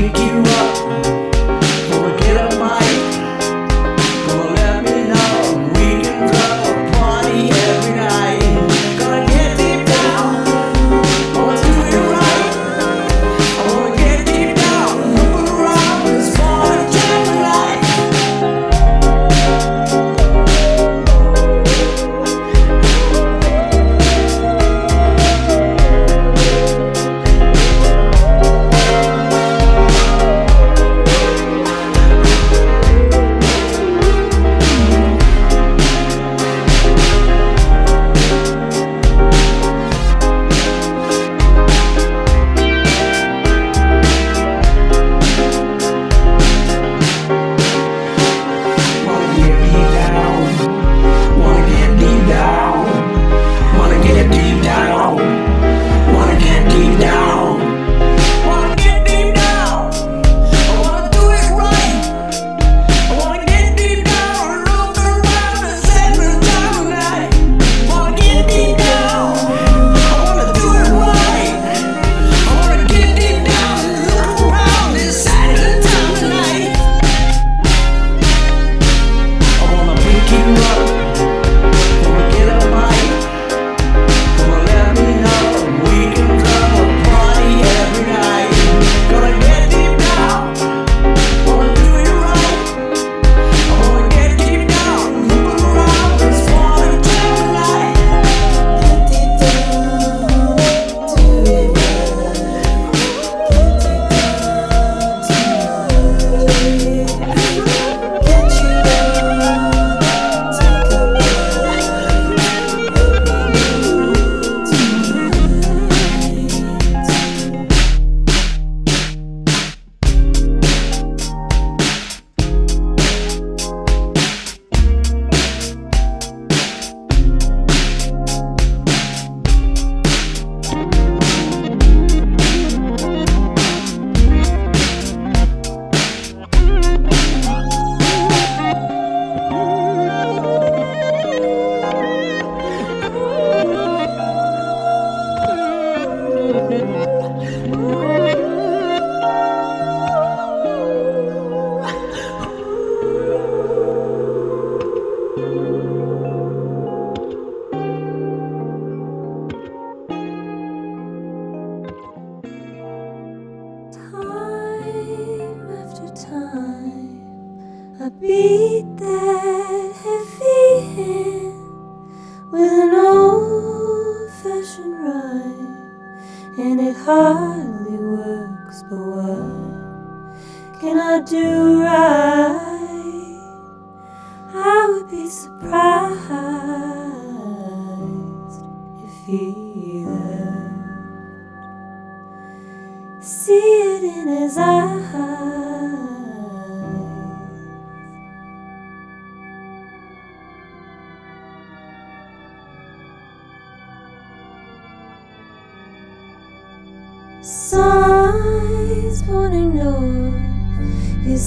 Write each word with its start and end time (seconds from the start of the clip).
pick 0.00 0.16
you 0.16 0.42
up, 0.46 0.69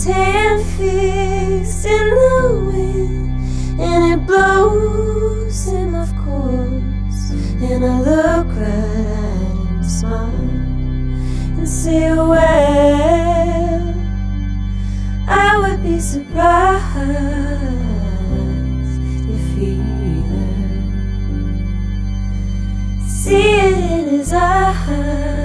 his 0.03 0.13
hand 0.13 0.61
fixed 0.77 1.85
in 1.85 2.09
the 2.09 2.61
wind, 2.67 3.79
and 3.79 4.13
it 4.13 4.27
blows 4.27 5.65
him, 5.67 5.95
of 5.95 6.09
course. 6.25 7.31
And 7.61 7.85
I 7.85 7.99
look 8.01 8.47
right 8.47 8.59
at 8.59 9.47
him, 9.47 9.83
smile, 9.83 10.29
and 11.57 11.69
say, 11.69 12.11
Well, 12.11 12.35
I 15.29 15.57
would 15.59 15.81
be 15.83 15.99
surprised 15.99 16.97
if 19.29 19.57
he 19.57 19.77
left. 20.33 20.99
See 23.09 23.35
it 23.35 23.77
in 23.77 24.09
his 24.09 24.33
eyes. 24.33 25.42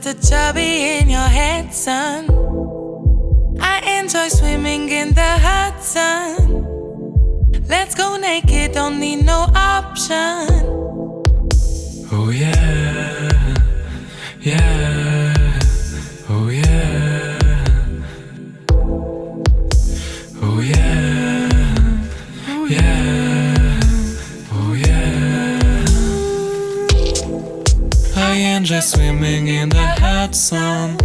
just 0.00 0.32
a. 0.32 0.39
enjoy 28.42 28.80
swimming 28.80 29.48
in 29.48 29.68
the 29.68 29.86
hot 30.00 30.34
sun. 30.34 30.96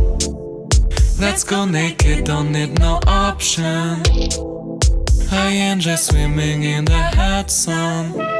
Let's 1.19 1.43
go 1.43 1.65
naked, 1.65 2.25
don't 2.25 2.51
need 2.51 2.79
no 2.79 2.99
option. 3.07 4.01
I 5.31 5.49
enjoy 5.71 5.95
swimming 5.95 6.63
in 6.63 6.85
the 6.85 7.01
hot 7.15 7.49
sun. 7.51 8.34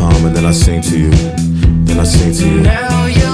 palm 0.00 0.24
and 0.24 0.34
then 0.34 0.46
I 0.46 0.52
sing 0.52 0.80
to 0.82 0.98
you. 0.98 1.10
Then 1.84 2.00
I 2.00 2.04
sing 2.04 2.32
to 2.32 2.46
you. 2.48 3.29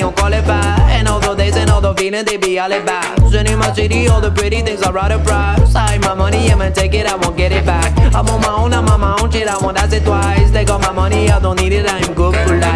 Five. 0.00 0.80
And 0.90 1.08
all 1.08 1.20
the 1.20 1.34
days 1.34 1.56
and 1.56 1.70
all 1.70 1.80
the 1.80 1.94
feeling, 1.94 2.24
they 2.24 2.36
be 2.36 2.58
all 2.58 2.72
about. 2.72 3.18
in 3.34 3.58
my 3.58 3.72
city, 3.72 4.08
all 4.08 4.20
the 4.20 4.30
pretty 4.30 4.62
things 4.62 4.82
I 4.82 4.90
rather 4.90 5.18
price. 5.18 5.74
I 5.74 5.98
my 5.98 6.14
money, 6.14 6.50
I'ma 6.50 6.70
take 6.70 6.94
it, 6.94 7.06
I 7.06 7.16
won't 7.16 7.36
get 7.36 7.52
it 7.52 7.64
back. 7.64 7.96
I'm 8.14 8.28
on 8.28 8.40
my 8.40 8.48
own, 8.48 8.72
I'm 8.72 8.88
on 8.88 9.00
my 9.00 9.16
own 9.20 9.30
shit, 9.30 9.48
I 9.48 9.58
won't 9.58 9.76
ask 9.76 9.94
it 9.94 10.04
twice. 10.04 10.50
They 10.50 10.64
got 10.64 10.80
my 10.80 10.92
money, 10.92 11.30
I 11.30 11.38
don't 11.40 11.60
need 11.60 11.72
it, 11.72 11.86
I'm 11.88 12.14
good 12.14 12.34
for 12.34 12.56
life, 12.56 12.67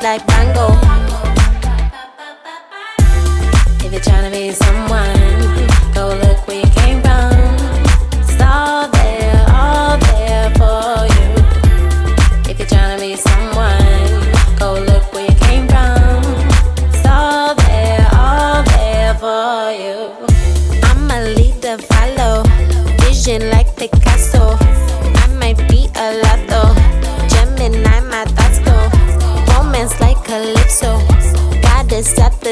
just 0.00 0.02
like 0.02 0.26
Bongo. 0.26 0.68
If 3.84 3.92
you're 3.92 4.00
trying 4.00 4.30
to 4.30 4.36
be 4.36 4.52
someone. 4.52 5.27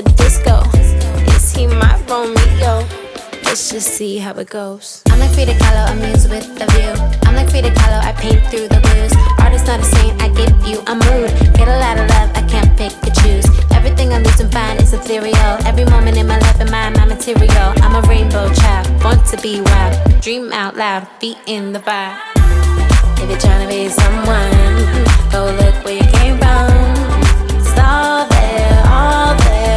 the 0.03 0.13
disco. 0.13 0.61
Is 1.33 1.55
he 1.55 1.67
my 1.67 1.97
Romeo? 2.07 2.85
Let's 3.45 3.71
just 3.71 3.89
see 3.97 4.19
how 4.19 4.35
it 4.35 4.51
goes. 4.51 5.03
I'm 5.09 5.19
like 5.19 5.31
Frida 5.31 5.55
Kahlo, 5.55 5.93
amused 5.93 6.29
with 6.29 6.47
the 6.59 6.67
view. 6.77 6.93
I'm 7.25 7.35
like 7.35 7.49
Frida 7.49 7.71
Kahlo, 7.71 8.05
I 8.05 8.13
paint 8.13 8.45
through 8.51 8.69
the 8.69 8.81
blues. 8.85 9.15
Artist 9.41 9.67
not 9.67 9.81
a 9.81 9.85
saint, 9.85 10.21
I 10.21 10.29
give 10.29 10.53
you 10.69 10.81
a 10.93 10.95
mood. 10.95 11.33
Get 11.57 11.69
a 11.69 11.79
lot 11.81 11.97
of 11.97 12.11
love, 12.11 12.29
I 12.37 12.43
can't 12.47 12.77
pick 12.77 12.93
and 13.07 13.15
choose. 13.21 13.47
Everything 13.73 14.13
I 14.13 14.19
lose 14.19 14.39
and 14.39 14.53
find 14.53 14.79
is 14.83 14.93
ethereal. 14.93 15.53
Every 15.65 15.87
moment 15.87 16.19
in 16.19 16.27
my 16.27 16.39
life 16.41 16.61
and 16.61 16.71
mind, 16.71 16.97
my 16.97 17.07
material. 17.07 17.73
I'm 17.81 17.95
a 17.95 18.07
rainbow 18.07 18.53
child, 18.53 18.85
want 19.03 19.25
to 19.29 19.41
be 19.41 19.63
wild. 19.63 20.21
Dream 20.21 20.53
out 20.53 20.77
loud, 20.77 21.09
feet 21.21 21.39
in 21.47 21.73
the 21.73 21.81
fire. 21.81 22.21
If 23.17 23.31
you're 23.31 23.39
trying 23.39 23.63
to 23.65 23.69
be 23.73 23.89
someone, 23.89 24.53
go 25.33 25.57
look 25.57 25.77
where 25.87 25.97
you 25.97 26.07
came 26.21 26.37
from. 26.37 26.69
It's 27.57 27.79
all 27.81 28.29
there, 28.29 28.85
all 28.93 29.35
there. 29.37 29.46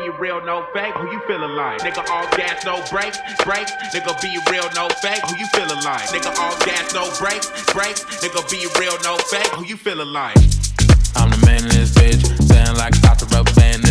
be 0.00 0.08
real, 0.18 0.40
no 0.44 0.66
fake. 0.72 0.94
Who 0.94 1.10
you 1.10 1.20
feeling 1.26 1.56
like? 1.56 1.80
Nigga, 1.80 2.08
all 2.08 2.26
gas, 2.36 2.64
no 2.64 2.82
break, 2.90 3.12
break. 3.44 3.66
Nigga, 3.92 4.20
be 4.22 4.38
real, 4.50 4.68
no 4.74 4.88
fake. 5.02 5.20
Who 5.28 5.36
you 5.36 5.46
feeling 5.48 5.82
like? 5.84 6.08
Nigga, 6.08 6.36
all 6.38 6.56
gas, 6.64 6.94
no 6.94 7.04
break, 7.18 7.42
break. 7.74 7.96
Nigga, 8.22 8.40
be 8.50 8.66
real, 8.80 8.96
no 9.04 9.16
fake. 9.28 9.52
Who 9.54 9.64
you 9.64 9.76
feeling 9.76 10.12
like? 10.12 10.36
I'm 11.16 11.30
the 11.30 11.42
man 11.44 11.62
in 11.62 11.68
this 11.68 11.92
bitch, 11.92 12.24
sound 12.48 12.78
like 12.78 12.98
Dr. 13.02 13.26
Rubber 13.26 13.52
Band. 13.54 13.89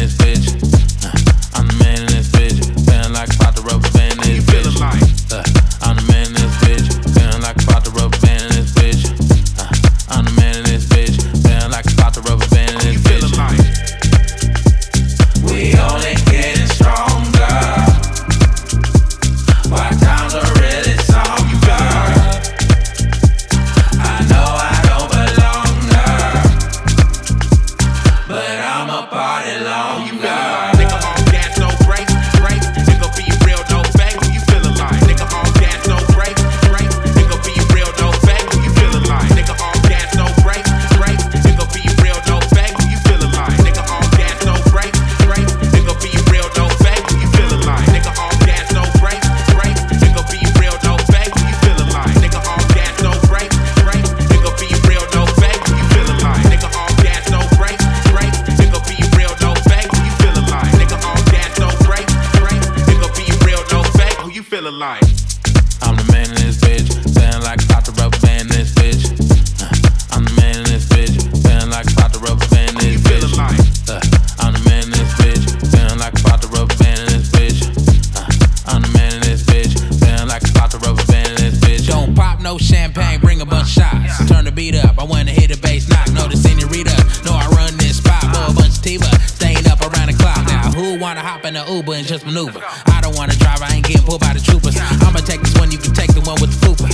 Bunch 83.50 83.70
shots. 83.70 84.30
Turn 84.30 84.46
the 84.46 84.52
beat 84.52 84.76
up, 84.76 85.00
I 85.00 85.04
wanna 85.04 85.32
hit 85.32 85.50
the 85.50 85.58
bass 85.58 85.90
knock. 85.90 86.12
No, 86.12 86.28
the 86.28 86.38
senorita, 86.38 86.94
no, 87.26 87.34
I 87.34 87.48
run 87.50 87.76
this 87.78 87.98
spot. 87.98 88.22
Boy, 88.34 88.46
a 88.46 88.54
bunch 88.54 88.78
of 88.78 88.84
Tiva, 88.86 89.10
staying 89.28 89.66
up 89.68 89.82
around 89.82 90.08
the 90.08 90.14
clock. 90.14 90.46
Now, 90.46 90.72
who 90.72 91.00
wanna 91.00 91.22
hop 91.22 91.46
in 91.46 91.56
the 91.56 91.66
Uber 91.66 91.94
and 91.94 92.06
just 92.06 92.26
maneuver? 92.26 92.62
I 92.86 93.02
don't 93.02 93.16
wanna 93.16 93.36
drive, 93.36 93.62
I 93.62 93.76
ain't 93.76 93.88
getting 93.88 94.06
pulled 94.06 94.22
by 94.22 94.34
the 94.34 94.40
troopers. 94.40 94.78
I'ma 94.78 95.20
take 95.26 95.42
this 95.42 95.56
one, 95.58 95.72
you 95.72 95.80
can 95.80 95.94
take 95.94 96.14
the 96.14 96.22
one 96.22 96.38
with 96.42 96.54
the 96.54 96.60
fupa. 96.68 96.89